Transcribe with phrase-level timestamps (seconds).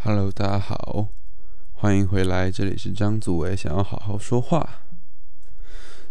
[0.00, 1.08] Hello，大家好，
[1.72, 4.84] 欢迎回来，这里是张祖维，想要好好说话。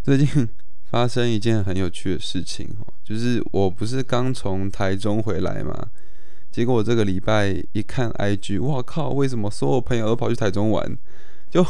[0.04, 0.50] 最近
[0.84, 5.88] 发生一件很有趣的事情哦，就是我不是刚从台中回来嘛，
[6.52, 10.98] 结果我这个礼拜一看 IG，哇靠，为什么所有朋友都跑去台中玩？
[11.50, 11.66] 就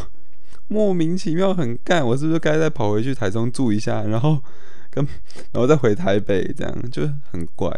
[0.68, 4.42] 莫名其妙很干，我是不是该再跑回去台中住一下，然后
[4.90, 5.06] 跟
[5.52, 7.72] 然后再回台北，这样就很怪。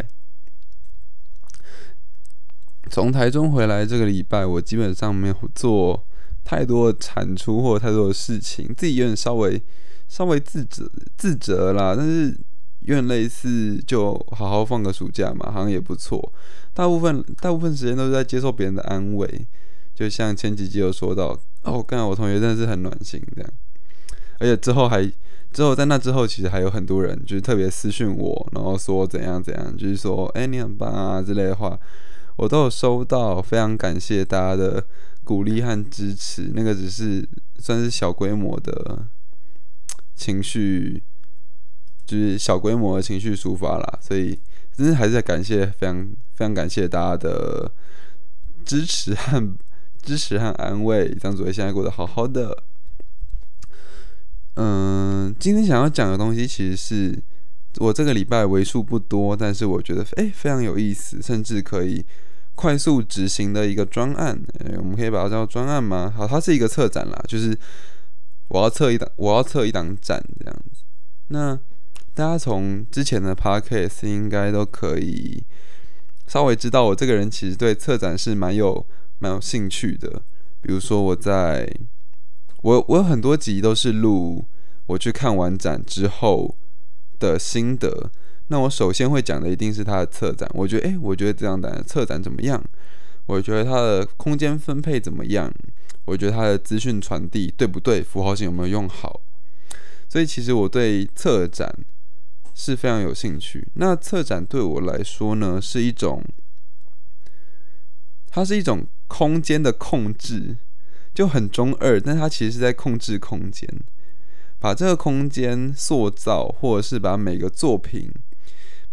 [2.90, 6.04] 从台中回来这个礼拜，我基本上没有做
[6.44, 9.62] 太多产出或太多的事情，自己有点稍微
[10.08, 12.36] 稍微自责自责啦，但是
[12.80, 16.34] 有点类似就好好放个暑假嘛，好像也不错。
[16.74, 19.48] 大部分大部分时间都是在接受别人的安慰，
[19.94, 23.52] 就像前几集有说到，哦，刚才我同学真的是很暖心这样，
[24.40, 25.04] 而且之后还
[25.52, 31.78] 之后在那之后，其实还有很多人就是特别私讯我，然后说怎样怎样，就是说哎你很棒啊之类的话。
[32.40, 34.86] 我都有收到，非常感谢大家的
[35.26, 36.52] 鼓励和支持。
[36.54, 37.28] 那个只是
[37.60, 39.06] 算是小规模的
[40.16, 41.04] 情绪，
[42.06, 44.00] 就是小规模的情绪抒发啦。
[44.02, 44.40] 所以，
[44.72, 47.70] 真的还是在感谢，非常非常感谢大家的
[48.64, 49.56] 支持和
[50.02, 51.14] 支持和安慰。
[51.16, 52.64] 张祖伟现在过得好好的。
[54.56, 57.22] 嗯，今天想要讲的东西，其实是
[57.80, 62.06] 我这个礼拜为数不多，但是我觉得诶非常有意思，甚至可以。
[62.60, 66.14] 快速执行的一个专案，诶，我们可以把它叫专案吗？
[66.14, 67.58] 好，它是一个策展啦，就是
[68.50, 70.84] 我要测一档，我要测一档展这样子。
[71.30, 71.58] 那
[72.14, 75.42] 大家从之前的 podcast 应该都可以
[76.28, 78.86] 稍微知道，我这个人其实对策展是蛮有
[79.20, 80.22] 蛮有兴趣的。
[80.60, 81.66] 比如说，我在
[82.62, 84.44] 我我有很多集都是录
[84.88, 86.58] 我去看完展之后
[87.20, 88.12] 的心得。
[88.52, 92.64] 那我首先会讲的一定是它的策展，我觉得，诶，我觉得这样的策展怎么样？
[93.28, 95.54] 我觉得它的空间分配怎么样？
[96.06, 98.02] 我觉得它的资讯传递对不对？
[98.02, 99.22] 符号性有没有用好？
[100.08, 101.72] 所以其实我对策展
[102.56, 103.68] 是非常有兴趣。
[103.76, 106.24] 那策展对我来说呢，是一种，
[108.32, 110.58] 它是一种空间的控制，
[111.14, 113.70] 就很中二，但它其实是在控制空间，
[114.58, 118.12] 把这个空间塑造，或者是把每个作品。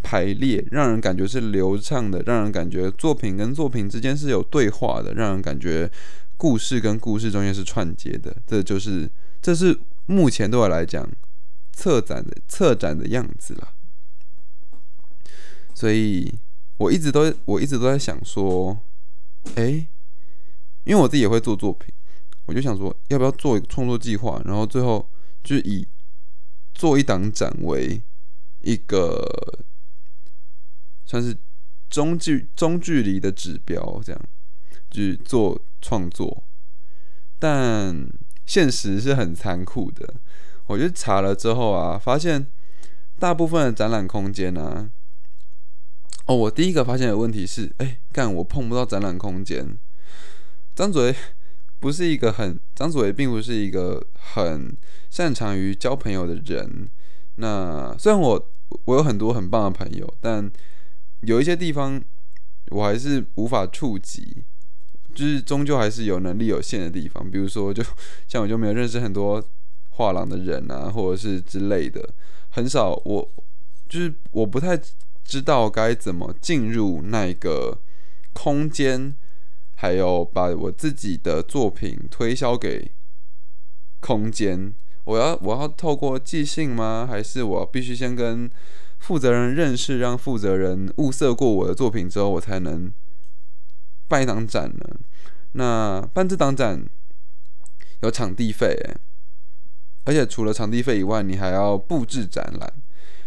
[0.03, 5.91] 排列让人感觉是流畅的，让人感觉作品跟作品之间是有对话的，让人感觉
[6.37, 8.37] 故事跟故事中间是串接的。
[8.47, 9.11] 这就是
[9.43, 9.77] 这是
[10.07, 11.09] 目前对我来讲
[11.73, 13.73] 策展的策展的样子了。
[15.75, 16.33] 所以
[16.77, 18.78] 我一直都我一直都在想说，
[19.57, 19.89] 哎，
[20.84, 21.93] 因为我自己也会做作品，
[22.45, 25.09] 我就想说要不要做一个创作计划，然后最后
[25.43, 25.89] 就以
[26.73, 28.01] 做一档展为
[28.61, 29.27] 一个。
[31.06, 31.34] 算是
[31.89, 34.21] 中距中距离的指标，这样
[34.91, 36.44] 去做创作，
[37.39, 38.06] 但
[38.44, 40.15] 现实是很残酷的。
[40.66, 42.45] 我就查了之后啊，发现
[43.19, 44.91] 大部分的展览空间呢，
[46.27, 49.78] 哦，我第一个发现的问题是，哎，干我碰不到展览空间。
[50.75, 51.15] 张祖维
[51.78, 54.77] 不是一个很，张祖维并不是一个很
[55.09, 56.89] 擅长于交朋友的人。
[57.37, 58.49] 那虽然我
[58.87, 60.50] 我有很多很棒的朋友，但
[61.26, 62.00] 有一些地方
[62.70, 64.44] 我还是无法触及，
[65.12, 67.28] 就是终究还是有能力有限的地方。
[67.28, 67.82] 比如说，就
[68.28, 69.44] 像我就没有认识很多
[69.91, 72.15] 画廊的人啊，或者是之类的，
[72.50, 72.94] 很少。
[73.04, 73.32] 我
[73.88, 74.81] 就是我不太
[75.25, 77.78] 知道该怎么进入那个
[78.32, 79.15] 空间，
[79.75, 82.92] 还有把我自己的作品推销给
[84.00, 84.72] 空间。
[85.04, 87.06] 我要我要透过寄信吗？
[87.09, 88.50] 还是我必须先跟？
[89.06, 92.93] 负责人认识，让负责人物色过我的作品之后，我才能
[94.09, 94.97] 办一档展呢。
[95.53, 96.84] 那办这档展
[98.00, 98.77] 有场地费，
[100.03, 102.72] 而且除了场地费以外，你还要布置展览，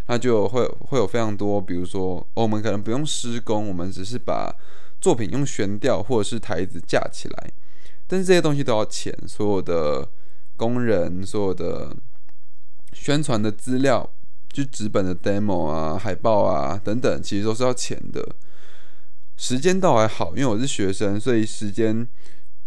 [0.08, 4.54] 那就会会有非常多，比如说我们可能不用施工，我们只是把
[5.00, 7.52] 作品用悬吊或者是台子架起来，
[8.06, 10.06] 但是这些东西都要钱，所有的
[10.58, 11.96] 工人，所有的
[12.92, 14.12] 宣传的资料。
[14.52, 18.36] 就纸本的 demo 啊、海报啊等等，其实都是要钱的。
[19.38, 22.06] 时间倒还好，因为我是学生，所以时间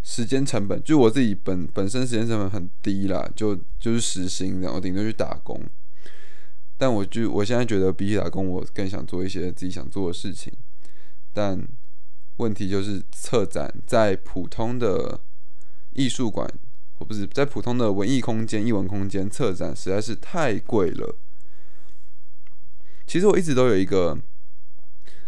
[0.03, 5.61] 时间成本就我自己本本身时间成本很低啦，就就是时薪，然后顶多去打工。
[6.79, 10.53] 但我就我现在觉得比起打工，我更想做一些自己想做的事情。
[11.33, 11.63] 但
[12.39, 15.21] 问题就是策展在普通的
[15.93, 16.51] 艺术馆，
[16.99, 21.15] 或不是在普通的文艺空间、艺文空间策展实在是太贵了。
[23.07, 24.19] 其实我一直都有一个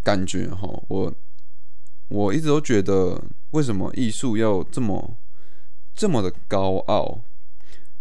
[0.03, 1.15] 感觉哈，我
[2.09, 5.17] 我一直都觉得，为什么艺术要这么
[5.95, 7.21] 这么的高傲？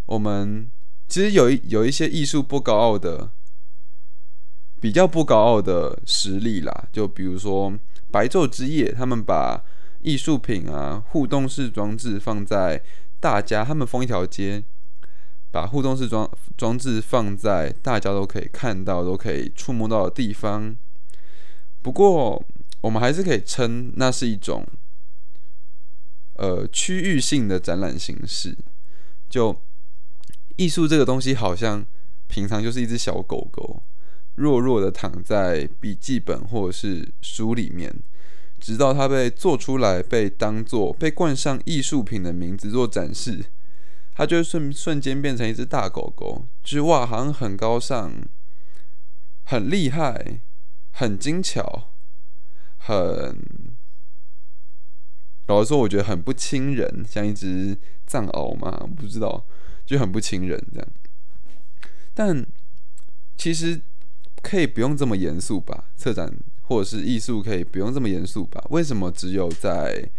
[0.06, 0.70] 我们
[1.08, 3.30] 其实有一有一些艺术不高傲的，
[4.80, 6.88] 比较不高傲的实力啦。
[6.92, 7.74] 就比如说
[8.12, 9.64] 白昼之夜，他们把
[10.02, 12.84] 艺术品啊、互动式装置放在
[13.20, 14.64] 大家，他们封一条街，
[15.54, 16.28] 把互动式装
[16.58, 20.76] 装置放在大家都可以看到、都可以触摸到的地方。
[21.84, 22.44] 不过，
[22.82, 24.66] 我们还是可以称那是一种，
[26.38, 28.58] 呃，区域性的展览形式。
[29.30, 29.56] 就
[30.56, 31.86] 艺术这个东西，好像
[32.28, 33.84] 平常就是一只小狗狗，
[34.34, 37.94] 弱弱的躺在笔记本或者是书里面，
[38.60, 43.46] 直到它被做出来，被当做被冠上艺术品的名字做展示，
[44.16, 48.12] 它就瞬瞬间变成一只大狗狗，就是哇，好像很高尚，
[49.46, 50.40] 很厉害，
[50.92, 51.90] 很精巧。
[52.86, 53.38] 很，
[55.48, 59.46] 老实说，我觉得很不亲人，像一只藏獒嘛，不知道，
[59.86, 60.88] 就很不亲人这样。
[62.14, 62.46] 但
[63.38, 63.82] 其实
[64.42, 65.86] 可以不用这么严肃吧？
[65.96, 66.32] 策展
[66.64, 68.62] 或者是艺术可以不用这么严肃吧？
[68.70, 70.10] 为什么只有在？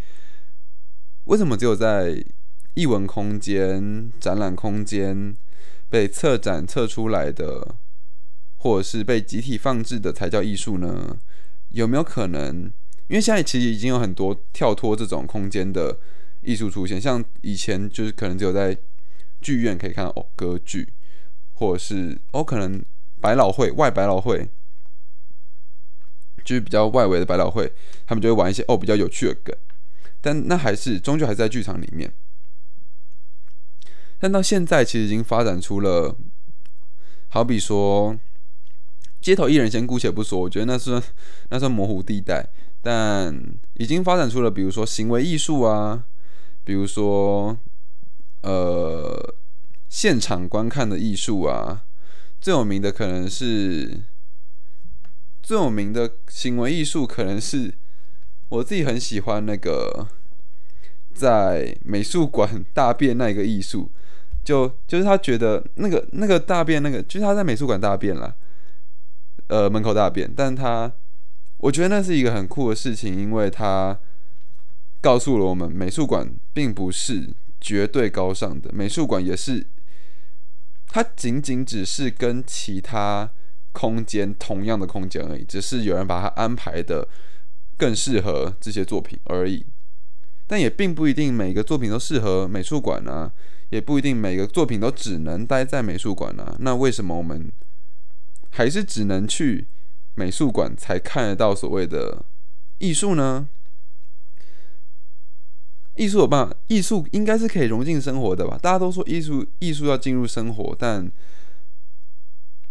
[1.25, 2.23] 为什么只有在
[2.75, 5.37] 艺文空间、展览空间
[5.89, 7.77] 被策展测出来的，
[8.57, 11.17] 或者是被集体放置的才叫艺术呢？
[11.71, 12.73] 有没有可能？
[13.07, 15.99] 因为现在其实已经有很多跳脱这种空间的
[16.41, 18.77] 艺术出现，像以前就是可能只有在
[19.41, 20.89] 剧院可以看到哦歌剧，
[21.53, 22.83] 或者是哦可能
[23.21, 24.49] 百老汇外百老汇，
[26.45, 27.73] 就是比较外围的百老汇，
[28.07, 29.55] 他们就会玩一些哦比较有趣的梗，
[30.21, 32.13] 但那还是终究还是在剧场里面。
[34.25, 36.17] 但到现在其实已经发展出了，
[37.29, 38.19] 好比说。
[39.21, 41.03] 街头艺人先姑且不说，我觉得那是
[41.51, 42.49] 那算模糊地带，
[42.81, 43.39] 但
[43.75, 46.05] 已经发展出了，比如说行为艺术啊，
[46.65, 47.55] 比如说
[48.41, 49.35] 呃
[49.91, 51.85] 现场观看的艺术啊，
[52.41, 54.01] 最有名的可能是
[55.43, 57.75] 最有名的行为艺术，可能是
[58.49, 60.07] 我自己很喜欢那个
[61.15, 63.91] 在美术馆大便那个艺术，
[64.45, 68.37] 就就是他觉得那个那个大便那个，就是他在美术馆大便了。
[69.49, 70.91] 呃，门口大便，但他，
[71.59, 73.99] 我觉得那是一个很酷的事情，因为他
[75.03, 77.29] 告诉了我们，美术馆并不是
[77.61, 79.67] 绝对高尚的，美术馆也是，
[80.89, 83.31] 它仅仅只是跟其他
[83.73, 87.07] 空间同样的空间而已，只是有人把它安排的
[87.77, 89.67] 更适合这些作品而已，
[90.47, 93.31] 但也并不一定每个作品都适合美术馆啊，
[93.71, 97.51] 也不一定每个作品都只能待在美术馆啊，那为什么我们？
[98.51, 99.67] 还是只能去
[100.15, 102.25] 美术馆才看得到所谓的
[102.79, 103.49] 艺术呢？
[105.97, 108.57] 艺术有办法，艺术应该是可以融进生活的吧？
[108.63, 111.11] 大家都说艺术，艺术要进入生活，但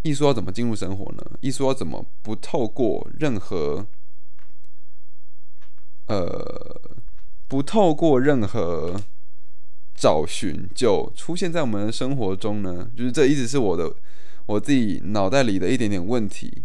[0.04, 1.24] 艺术要怎么进入生活呢？
[1.42, 3.86] 艺术要怎么不透过任何
[6.08, 6.82] 呃，
[7.50, 9.02] 不透过任何
[9.96, 12.90] 找寻就出现在我们的生活中呢？
[12.96, 13.94] 就是这一直是我的。
[14.46, 16.64] 我自己脑袋里的一点点问题，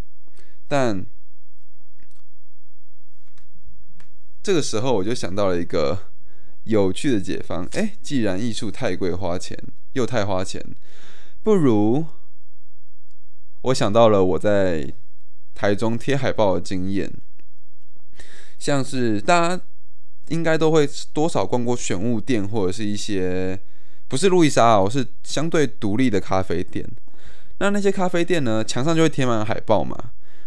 [0.67, 1.07] 但
[4.43, 5.97] 这个时候我就想到了一个
[6.65, 7.65] 有趣的解方。
[7.75, 9.57] 哎，既然艺术太贵花钱，
[9.93, 10.61] 又太花钱，
[11.45, 12.05] 不如
[13.63, 14.93] 我想到了我在
[15.55, 17.13] 台中贴海报的经验，
[18.59, 19.65] 像是大家
[20.29, 23.59] 应该都会多少逛过选物店，或者是一些
[24.09, 26.85] 不是路易莎啊，我是相对独立的咖啡店。
[27.59, 29.97] 那那些咖啡店呢，墙上就会贴满海报嘛，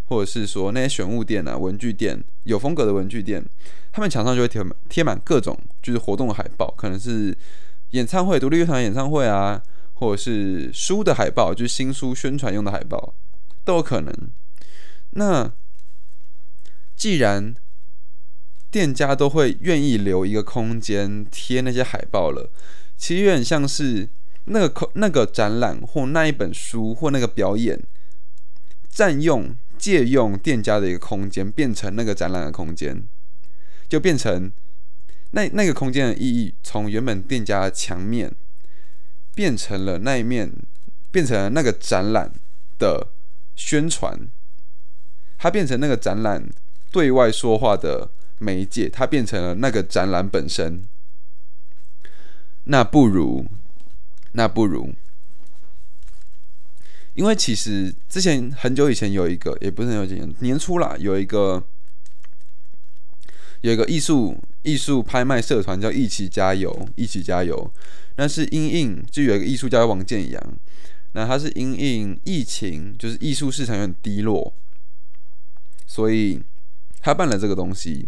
[0.06, 3.44] 或者是说那些选物店啊、文具店、有风格的文具店，
[3.92, 7.38] 他们墙上就会贴贴满各种就是活动的海报，可能是
[7.92, 9.62] 演唱会、独立乐团演唱会啊，
[9.96, 13.14] 或者是书的海报，就是新书宣传用的海报
[13.66, 14.14] 都有可能。
[15.12, 15.52] 那
[16.96, 17.54] 既然
[18.72, 22.50] 店家都会愿意留一个空间贴那些海报了，
[22.98, 24.10] 其实有点像是。
[24.46, 27.80] 那个空那个展览或那一本书或那个表演，
[28.90, 33.04] 占用借用店家的一个空间，变成那个展览的空间，
[33.88, 34.52] 就变成
[35.30, 38.34] 那那个空间的意义，从原本店家的墙面
[39.36, 40.52] 变成了那一面，
[41.12, 42.34] 变成了那个展览
[42.80, 43.10] 的
[43.56, 44.28] 宣传，
[45.38, 46.50] 它变成那个展览
[46.92, 48.10] 对外说话的
[48.42, 50.84] 媒介，它变成了那个展览本身。
[52.66, 53.46] 那不如。
[54.34, 54.96] 那不如，
[57.16, 61.62] 因为其实之前很久以前有一个，也不是很久以前，年初啦，有一个
[63.60, 67.74] 有一个艺术艺术拍卖社团叫“一起加油”，一起加油。
[68.16, 70.42] 那是因应就有一个艺术家王建阳，
[71.12, 74.54] 那他是因应疫情，就是艺术市场有点低落，
[75.86, 76.42] 所以
[77.02, 78.08] 他办了这个东西，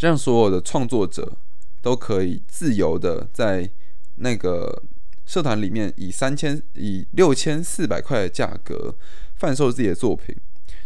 [0.00, 1.36] 让所有的创作者
[1.80, 3.68] 都可以自由的在
[4.16, 4.82] 那个
[5.26, 8.94] 社团里面以三千以六千四百块的价格
[9.36, 10.34] 贩售自己的作品。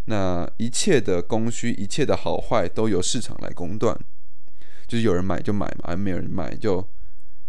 [0.07, 3.95] 那一切的供需，一切的好坏都由市场来公断，
[4.87, 6.83] 就是有人买就买嘛，没有人买就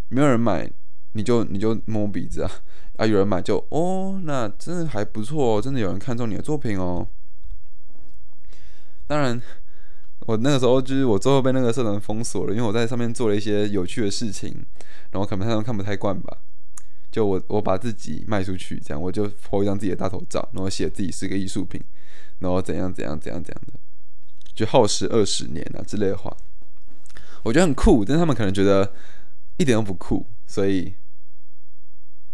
[0.09, 0.69] 没有人买，
[1.13, 2.51] 你就你就摸鼻子啊，
[2.97, 7.07] 啊有人买就哦，那真的还不错哦，真的有人看中你的作品哦。
[9.07, 9.41] 当然，
[10.29, 14.63] 我那个时候就是我最后被那个社团封锁了，因为我在上面做了一些有趣的事情，
[15.09, 16.37] 然后可能他们看不太惯吧，
[17.11, 21.81] 就我我把自己卖出去，这样我就拍一张自己的大头照，然后写自己是个艺术品。
[22.37, 23.73] 然后怎样怎样怎样怎样的，
[24.53, 26.37] 就耗时二十年啊之类的话，
[27.41, 28.93] 我觉得很酷，但是他们可能觉得
[29.57, 30.93] 一点都不酷，所以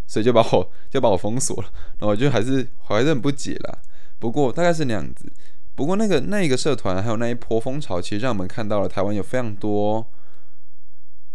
[0.05, 1.69] 所以就把我就把我封锁了。
[1.99, 3.79] 然后我就还是还是很不解啦。
[4.19, 5.31] 不过大概是那样子。
[5.75, 10.09] 不过那个那一个社团还有那一波风潮，其实让我们看到了台湾有非常多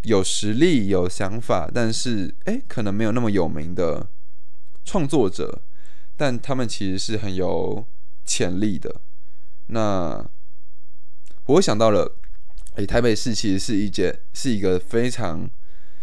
[0.02, 4.08] 有实力、有想法，但是哎可能没有那么有名的
[4.84, 5.62] 创作者，
[6.16, 7.86] 但他们其实是很有。
[8.22, 9.00] 潜力的，
[9.68, 10.24] 那
[11.46, 12.14] 我想到了，
[12.76, 15.40] 诶，台北市其实是一件是一个非常，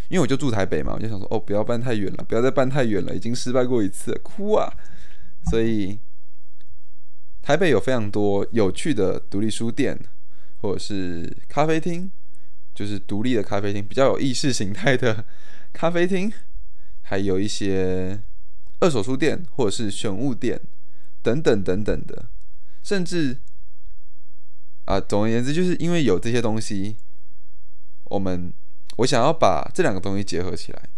[0.10, 4.70] 因为我就住台北嘛，我就想说，哦，不要搬太远了，不要再搬太远了，已经失败过一次，哭啊！
[5.50, 5.98] 所以
[7.48, 9.98] 台北有非常多有趣的独立书店，
[10.60, 12.12] 或者是咖啡厅，
[12.76, 15.24] 就是独立的咖啡厅，比较有意识形态的
[15.72, 16.30] 咖啡厅，
[17.04, 18.22] 还有一些
[18.82, 20.60] 二手书店或者是选物店。
[21.24, 22.26] 等等等等的，
[22.84, 23.38] 甚至
[24.84, 26.98] 啊，总而言之，就是因为有这些东西，
[28.04, 28.52] 我们
[28.98, 30.90] 我想要把这两个东西结合起来。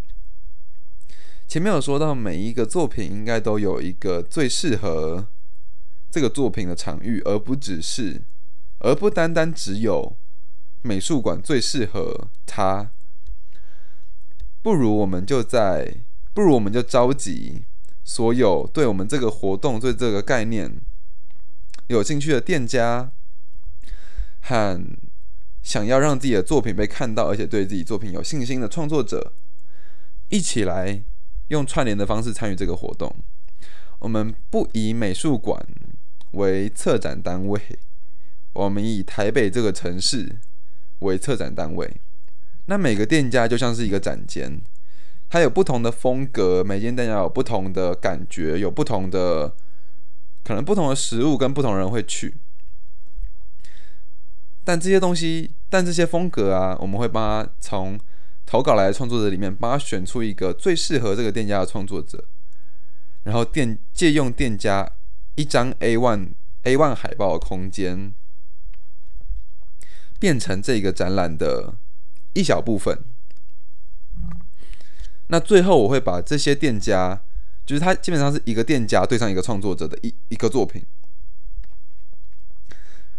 [1.47, 5.27] 前面有说到，每一个作品应该都有一个最适合
[6.09, 8.21] 这个作品的场域，而不只是，
[8.79, 10.15] 而不单单只有
[10.81, 12.91] 美术馆最适合它。
[14.61, 15.95] 不如我们就在，
[16.33, 17.63] 不如我们就召集。
[18.01, 20.81] 所有对我们这个活动、对这个概念
[21.89, 23.11] 有兴趣的店家
[24.41, 24.83] 和
[25.61, 29.33] 想要让自己的作品被看到，而且对自己作品有信心的创作者，
[30.29, 31.03] 一起来
[31.49, 33.15] 用串联的方式参与这个活动。
[33.99, 35.63] 我们不以美术馆
[36.31, 37.59] 为策展单位，
[38.53, 40.37] 我们以台北这个城市
[40.99, 41.99] 为策展单位。
[42.65, 44.61] 那每个店家就像是一个展间。
[45.31, 49.55] 它有不同的风格，每间店家有不同的感觉，有不同的
[50.43, 52.35] 可能，不同的食物跟不同人会去。
[54.63, 57.99] 但这些东西，但这些风格啊，我们会帮他从
[58.47, 62.25] 投稿来的创作者里面，帮他选出一个最适合这个店家的创作者，
[63.23, 64.91] 然后店借用店家
[65.39, 66.31] 一张 A one
[66.63, 68.13] A one 海报的空间，
[70.19, 71.75] 变成这个展览的
[72.33, 73.05] 一小部分。
[75.27, 77.21] 那最后我会把这些店家，
[77.65, 80.85] 就是他基本上是一个店家对上一个创作者的一一个作品。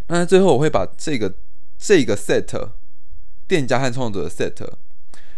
[0.09, 1.35] 那最后我会把这个
[1.79, 2.73] 这个 set
[3.49, 4.71] 店家和创作者的 set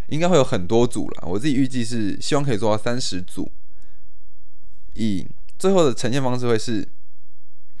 [0.09, 3.49] 应该会有很多组了，我自己预计是希望可以做到三十组。
[4.95, 5.25] 以
[5.63, 6.85] 最后的呈现方式会是，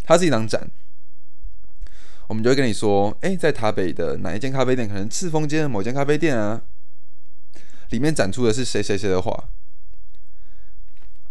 [0.05, 0.71] 它是一张展，
[2.29, 6.61] 我们就会跟你说，哎，在台北的哪一间咖啡店，可能赤峰街的某间咖啡店啊。
[7.89, 9.49] 里面展出的是谁谁谁的画，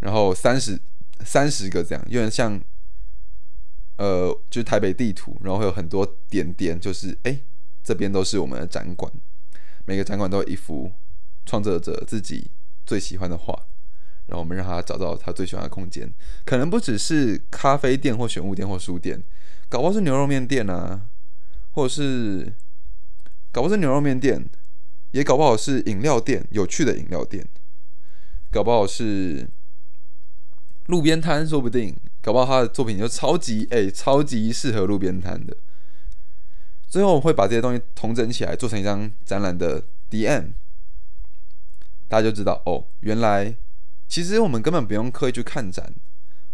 [0.00, 0.78] 然后三十
[1.24, 2.60] 三十个这样，有点像，
[3.96, 7.40] 呃，就是台北地图，然后会有很多点点，就是哎，
[7.82, 9.10] 这边都是我们的展馆，
[9.86, 10.92] 每个展馆都有一幅
[11.46, 12.50] 创作者自己
[12.84, 13.58] 最喜欢的画，
[14.26, 16.12] 然后我们让他找到他最喜欢的空间，
[16.44, 19.22] 可能不只是咖啡店或选物店或书店，
[19.68, 21.02] 搞不好是牛肉面店啊，
[21.72, 22.52] 或者是
[23.50, 24.48] 搞不好是牛肉面店。
[25.12, 27.44] 也搞不好是饮料店，有趣的饮料店；
[28.50, 29.46] 搞不好是
[30.86, 35.54] 路边摊，说不定搞不好他的作品就超级哎，超级适合路边摊的。
[36.88, 40.52] 最后我会把这些东西统整起来，做成一张展览的 DM，
[42.08, 43.54] 大家就知道哦，原来
[44.12, 45.90] 其实我们根本不用刻意去看展，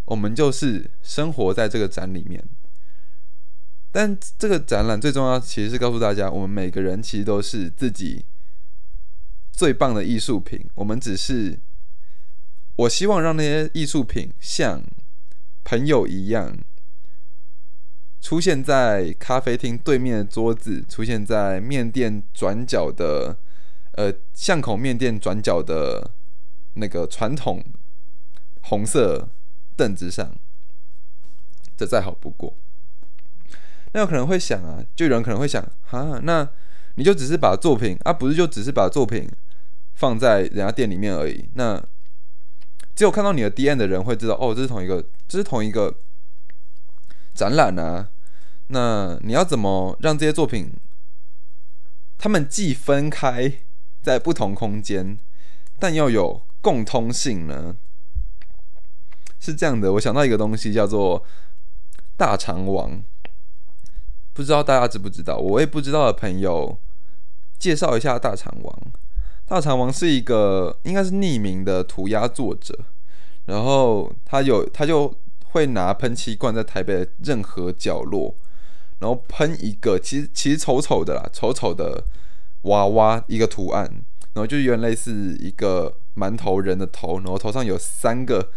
[0.05, 2.41] 我们就是生活在这个展里面。
[3.91, 8.25] 但这个展览最重要，其实是告诉大家，我们每个人其实都是自己。
[9.50, 11.59] 最棒的艺术品，我们只是，
[12.77, 14.81] 我希望让那些艺术品像
[15.65, 16.57] 朋友一样，
[18.21, 23.37] 出现在咖啡厅对面的桌子，出现在面店转角的，
[23.95, 26.12] 呃，巷口面店转角的
[26.75, 27.65] 那个传统
[28.63, 29.29] 红色
[29.77, 30.35] 凳子上，
[31.77, 32.55] 这再好不过。
[33.93, 36.49] 那有可能会想啊，就有人可能会想，哈，那
[36.97, 39.29] 你就只是把作品啊，不是就只是把作品
[39.95, 41.49] 放在人家店里面而已。
[41.55, 41.83] 那
[42.95, 45.97] 只有看到你的 D N 的人会知道，哦，这是同一个，这是同一个
[47.33, 48.11] 展览啊。
[48.67, 50.73] 那你要怎么让这些作品，
[52.19, 53.61] 他们既分开
[54.03, 55.19] 在不同空间，
[55.79, 57.77] 但又有共通性呢？
[59.41, 61.25] 是这样的，我想到一个东西叫做
[62.17, 63.03] 大肠王。
[64.33, 65.37] 不知道大家知不知道？
[65.37, 66.79] 我也不知道的朋友，
[67.59, 68.79] 介绍一下大肠王。
[69.47, 72.79] 大肠王是一个应该是匿名的涂鸦作者，
[73.47, 75.12] 然后他有他就
[75.47, 78.35] 会拿喷漆罐在台北的任何角落，
[78.99, 82.05] 然后喷一个其实其实丑丑的啦，丑丑的
[82.62, 83.85] 娃娃一个图案，
[84.35, 88.51] 然后就有点类似一个馒头人的头，然后头上有三个，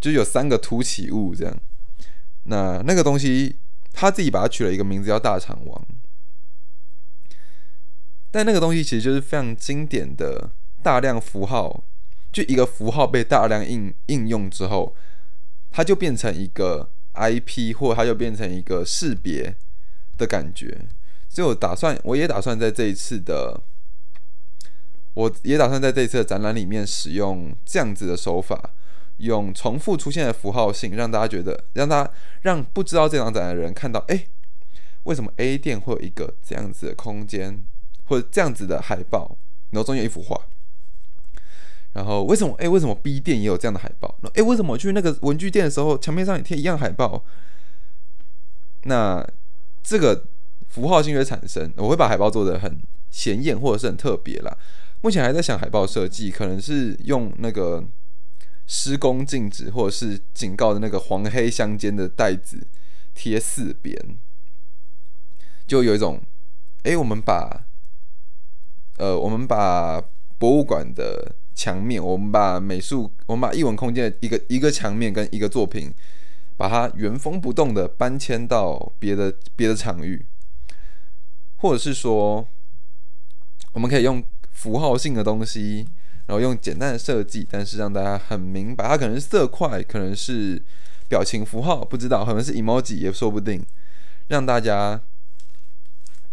[0.00, 1.56] 就有三个凸起物这样。
[2.44, 3.56] 那那个东西。
[3.96, 5.86] 他自己把它取了一个名字叫大肠王，
[8.32, 10.50] 但那个东西其实就是非常经典的
[10.82, 11.84] 大量符号，
[12.32, 14.96] 就一个符号被大量应应用之后，
[15.70, 19.54] 它就变成一个 IP，或它就变成一个识别
[20.18, 20.88] 的感觉。
[21.28, 23.62] 所以我打算，我也打算在这一次的，
[25.14, 28.70] 我也打算在这一次的展览里面使用这样子的手法。
[29.18, 32.10] 用重复出现的符号性，让大家觉得，让他
[32.42, 34.26] 让不知道这张展的人看到，哎，
[35.04, 37.64] 为什么 A 店会有一个这样子的空间，
[38.06, 39.36] 或者这样子的海报，
[39.70, 40.36] 然后中间有一幅画，
[41.92, 44.18] 然后为什么，哎，为什么 B 店也有这样的海报？
[44.34, 47.24] 哎，为什么我去那个文具店的时候，墙面上也贴一样海报？
[48.82, 49.24] 那
[49.80, 50.24] 这个
[50.68, 54.58] 符号性会产生，我会把海报做的很显眼，或者是很特别啦。
[55.04, 57.84] 目前还在想海报设计，可能是用那个。
[58.66, 62.66] 施工禁止或者是警告的那个黄黑相间的袋子
[63.14, 63.94] 贴四边，
[65.66, 66.18] 就有一种，
[66.84, 67.66] 哎，我们把，
[68.96, 70.02] 呃，我们把
[70.38, 75.92] 博物馆的墙面，我们把美术，我们把艺文空间的一个一个墙面跟一个作品，
[76.56, 80.24] 把它原封不动的搬迁到别的别的场域，
[81.56, 82.48] 或者是说，
[83.74, 85.86] 我们可以用符号性的东西。
[86.26, 90.58] 然后用简单的设计，但是让大家很明白，它可能是色块，可能是
[91.06, 93.62] 表情符号，不知道，可能是 emoji 也说不定，
[94.28, 94.98] 让大家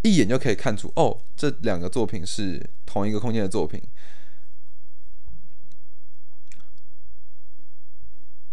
[0.01, 3.81] 一眼就可以看出，哦，这两个作品是同一个空间的作品。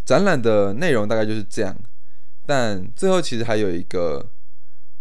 [0.04, 1.76] 展览的内容大概就是这样，
[2.44, 4.28] 但最后其实还有一个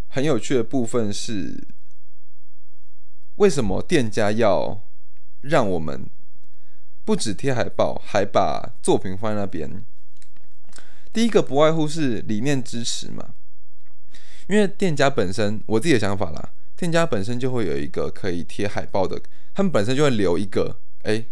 [0.10, 1.68] 很有趣的部分是，
[3.38, 4.82] 为什么店家要
[5.42, 6.06] 让我们？
[7.06, 9.82] 不止贴海报，还把作品放在那边。
[11.14, 13.30] 第一个不外乎是理念支持嘛，
[14.48, 19.22] 因为店家本身，我自己的想法啦，店家本身就会有一个可以贴海报的，
[19.54, 21.24] 他们本身就会留一个，哎，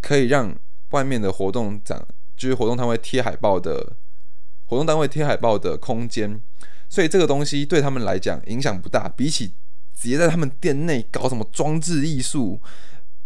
[0.00, 0.52] 可以让
[0.90, 2.04] 外面的活动展，
[2.36, 3.92] 就是活动摊位贴海报的，
[4.66, 6.40] 活动单位贴海报的空间，
[6.88, 9.54] 所以这个东西对他们来讲影响不大，比起
[10.02, 12.60] 直接在他们店内搞什么装置艺术。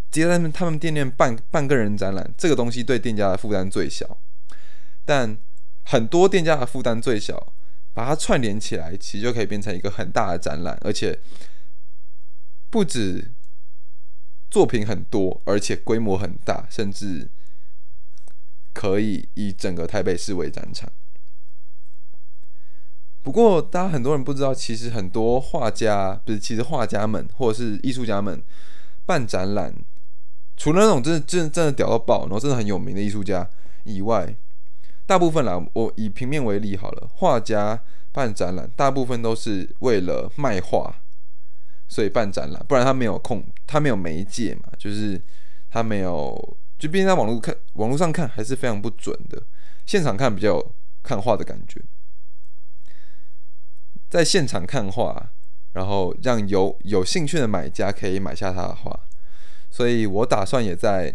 [0.08, 4.16] 直接在他们他们店面办办个人展览，这个东西对店家的负担最小。
[5.04, 5.36] 但
[5.84, 7.52] 很多店家的负担最小，
[7.92, 11.18] 把它串联起来，其实就可以变成一个很大的展览，而且
[12.70, 13.30] 不止
[14.50, 17.28] 作品很多，而且规模很大，甚至
[18.72, 20.90] 可以以整个台北市为展场。
[23.26, 28.40] 不过，大家很多人不知道，其实很多画家不是，其实画家们或者是艺术家们
[29.04, 29.74] 办展览。
[30.56, 33.50] 除了那种真的真的真的屌到爆，然后真的很有名的艺术家
[33.82, 34.32] 以外，
[35.06, 40.94] 大部分啦，我以平面为例好了，画家办展览，大部分都是为了卖画，
[41.88, 45.20] 所以办展览，不然他没有空，他没有媒介嘛，就是
[45.68, 49.42] 他没有，就毕竟在网络看，网络上看还是非常不准的，
[49.84, 50.64] 现场看比较
[51.02, 51.82] 看画的感觉，
[54.16, 55.30] 在现场看画，
[55.74, 58.98] 然后让有有兴趣的买家可以买下他的画。
[59.68, 61.14] 所以我打算也在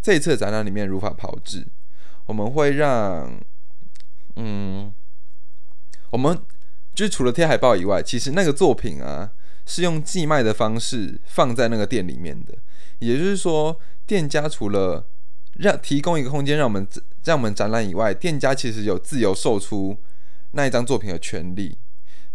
[0.00, 1.66] 这次展览里面如法炮制。
[2.24, 3.38] 我们会让，
[4.36, 4.90] 嗯，
[6.08, 6.40] 我们
[6.94, 9.30] 就是除了贴海报以外，其实那个作品啊
[9.66, 12.54] 是用寄卖的方式放在那个店里面的。
[13.00, 15.06] 也就是说，店家除了
[15.58, 16.88] 让提供一个空间让我们
[17.24, 19.98] 让我们展览以外，店家其实有自由售出
[20.52, 21.76] 那一张作品的权利。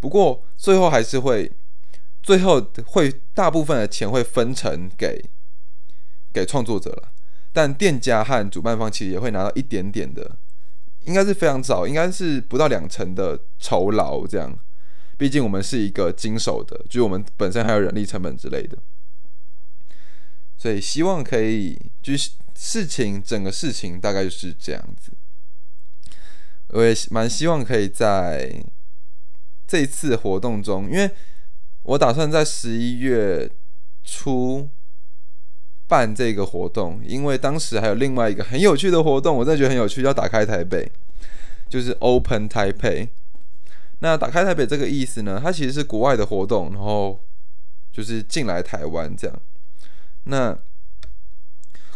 [0.03, 1.49] 不过最后还是会，
[2.21, 5.23] 最后会大部分的钱会分成给
[6.33, 7.13] 给创作者了。
[7.53, 10.35] 但店家和主办方其实也会拿到一点点的，
[11.05, 14.53] 应该是非常少，应该是不到两成的酬劳这样。
[15.17, 18.77] 毕竟我们是一个经手的，就是我们本身还有人力成本之类的，
[20.57, 25.13] 所以希望可以，就是事情整个事情大概就是这样子。
[26.69, 28.61] 我也蛮希望可以在
[29.67, 31.09] 这一次活动中，因为
[31.83, 33.49] 我打算在十一月
[34.03, 34.69] 初
[35.87, 40.91] 办这个活动，因为当时还有另外一个很有趣的活动，我真的觉得很有趣，要打开台北，
[41.69, 43.09] 就是 Open Taipei。
[43.99, 45.39] 那打开台北这个意思呢？
[45.41, 47.23] 它其实是国外的活动，然后
[47.91, 49.39] 就是进来台湾这样。
[50.25, 50.57] 那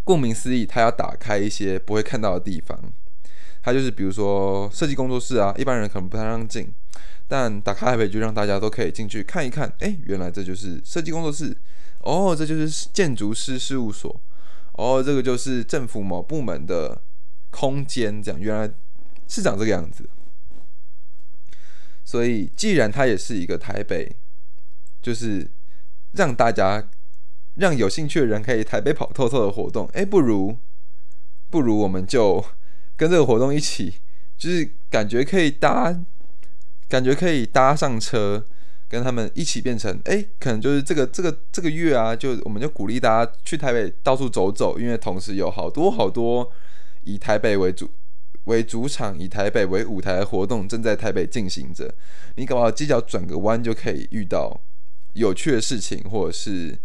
[0.04, 2.80] 顾名思义，它要打开一些不会看到的地方。
[3.62, 6.74] 它就是比如说设计工作室啊，一般人可能不太让进，
[7.28, 9.72] 但打开台北就让大家都可以进去看一看。
[9.80, 11.56] 哎，原来这就是设计工作室
[12.00, 14.22] 哦，这就是建筑师事务所
[14.74, 17.02] 哦，这个就是政府某部门的
[17.50, 18.72] 空间，这样原来
[19.28, 20.10] 是长这个样子。
[22.06, 24.16] 所以，既然它也是一个台北，
[25.02, 25.50] 就是
[26.14, 26.90] 让大家、
[27.56, 30.58] 让有兴趣的人可以台北跑透透的活动，哎，不如
[31.50, 32.46] 不如我们就
[32.96, 33.96] 跟这个活动一起，
[34.38, 35.94] 就是感觉可以搭，
[36.88, 38.46] 感觉可以搭上车，
[38.88, 46.52] 跟他们一起变成，哎，可能就是这个这个这个月啊，就我们就鼓励大家去台北到处走走，因为同时有好多好多
[47.04, 47.90] 以台北为主。
[48.46, 51.94] 为主场，以台北为舞台的活动正在台北进行着。
[52.38, 54.58] 你搞不好犄角转个弯就可以遇到
[55.16, 56.80] 有趣的事情，或者是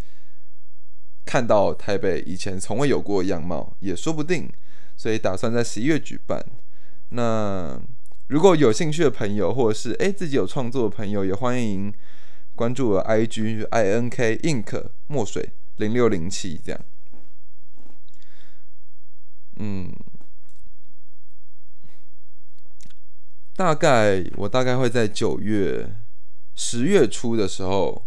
[1.24, 4.50] 看到台北以前从未有过的样貌，也说不定。
[4.96, 6.44] 所以打算在十一月举办。
[7.10, 7.80] 那
[8.32, 11.92] 如果有兴趣的朋友，或者是诶自己有创作的朋友，也欢迎
[12.54, 16.80] 关注我 I G I N K Ink 墨水零六零七这样。
[19.56, 19.92] 嗯。
[23.54, 25.94] 大概我大概会在九月、
[26.54, 28.06] 十月初的时候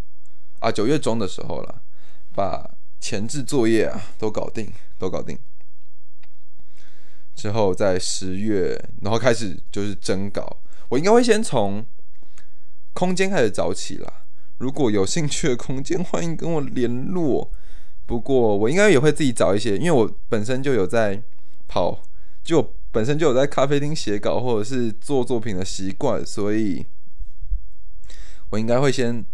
[0.60, 1.84] 啊，九月中的时候了，
[2.34, 2.68] 把
[3.00, 5.38] 前置作业啊都搞定，都搞定。
[7.36, 10.58] 之后在十月，然后开始就是征稿。
[10.90, 11.86] 我应该会先从
[12.94, 14.12] 空间开始找起啦。
[14.58, 17.52] 如果有兴趣的空间，欢迎跟我联络。
[18.06, 21.22] 不过我应该也会自己找一些，因为我本身就有在
[21.68, 22.02] 跑，
[22.44, 22.74] 就。
[22.96, 26.86] 本身就有在咖啡厅写稿或者是做作品的习惯，所以
[28.52, 29.26] 我应该会先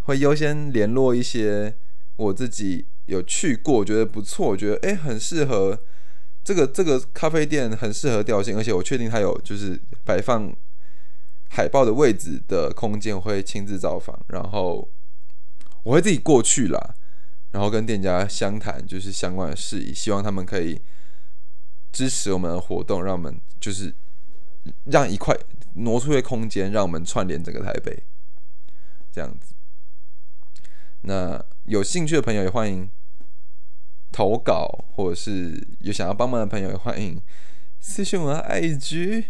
[0.00, 1.76] 会优先联络一些
[2.16, 5.78] 我自己有去过，觉得不错，我觉得诶很适合
[6.46, 10.54] 这个这个咖啡店很适合调性，而且我确定它有就是摆放
[11.50, 14.88] 海报的位置的空间，我会亲自造访，然后
[15.82, 16.94] 我会自己过去啦，
[17.50, 20.80] 然后跟店家相谈就是相关的事宜，希望他们可以。
[21.92, 23.94] 支持我们的活动，让我们就是
[24.84, 25.34] 让一块
[25.76, 28.02] 挪出一个空间，让我们串联整个台北，
[29.10, 29.54] 这样子。
[31.00, 32.86] 那有兴趣的朋友也欢迎
[34.12, 37.20] 投稿，或者是有想要帮忙的朋友欢迎
[37.80, 39.24] 私信我的 IG。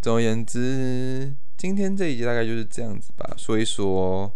[0.00, 3.34] 总而言之，今天这一集大概就是这样子吧。
[3.36, 4.32] 说一说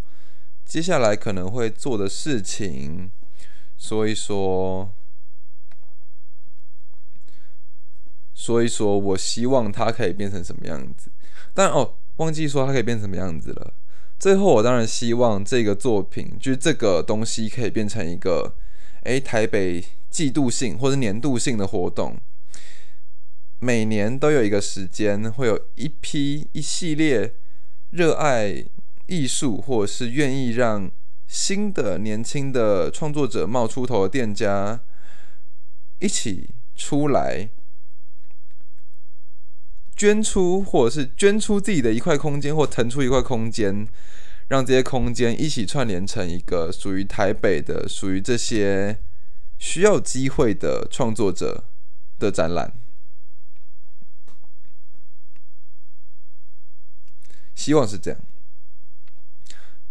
[0.64, 3.10] 接下来可能会做的事情，
[3.76, 4.90] 说一说。
[8.34, 11.08] 说一说，我希望它可以变成什么样子。
[11.54, 13.72] 但哦，忘记说它可以变成什么样子了。
[14.18, 18.54] 最后，我当然希望这个作品，就是这个东西，可以变成一个，
[19.04, 22.16] 诶，台北季度性或者年度性的活动。
[23.60, 27.34] 每年都有一个时间，会有一批一系列
[27.90, 28.64] 热爱
[29.06, 30.90] 艺术或者是愿意让
[31.26, 34.80] 新的年轻的创作者冒出头的店家
[36.00, 37.48] 一起出来。
[39.96, 43.86] 捐出，或者是捐出自己的一块空间，或腾出一块空间，
[44.54, 49.00] 让这些空间一起串联成一个属于台北的、属于这些
[49.58, 51.64] 需要机会的创作者
[52.20, 52.72] 的展览。
[57.56, 58.20] 希望是这样。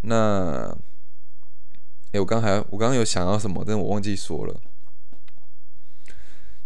[0.03, 0.77] 那，
[2.13, 4.61] 哎，我刚才我刚刚有想到什么，但我忘记说了。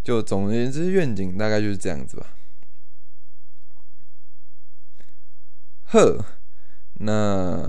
[0.04, 2.28] 就总而言之，愿景大概就是这样子吧。
[5.86, 6.24] 呵，
[7.00, 7.64] 那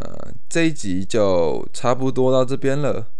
[0.49, 3.11] 这一集就差不多到这边了。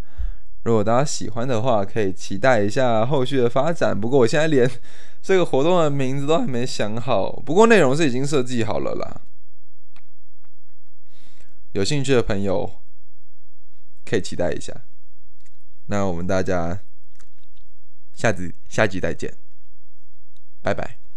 [0.65, 3.99] 如果大家喜欢的话，可以期待一下后续的发展。
[3.99, 4.69] 不过我现在连
[5.23, 9.21] 这个活动的名字都还没想好，不过内容是已经设计好了啦。
[11.73, 12.71] 有兴趣的朋友
[14.05, 14.75] 可以期待一下。
[15.87, 16.81] 那我们大家
[18.15, 19.35] 下集下集再见，
[20.63, 21.08] 拜拜。